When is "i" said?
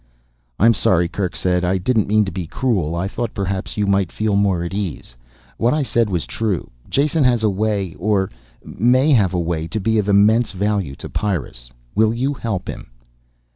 1.63-1.77, 2.95-3.07, 5.75-5.83